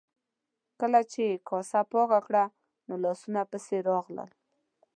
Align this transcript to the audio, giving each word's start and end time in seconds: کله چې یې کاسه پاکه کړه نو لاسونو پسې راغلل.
کله 0.79 0.99
چې 1.11 1.21
یې 1.29 1.41
کاسه 1.49 1.81
پاکه 1.91 2.19
کړه 2.27 2.43
نو 2.87 2.93
لاسونو 3.03 3.41
پسې 3.51 3.77
راغلل. 3.89 4.29